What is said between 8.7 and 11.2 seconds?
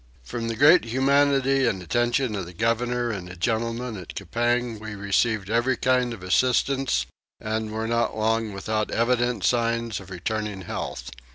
evident signs of returning health.